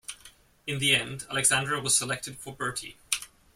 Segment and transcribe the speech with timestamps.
[0.65, 2.97] In the end, Alexandra was selected for Bertie.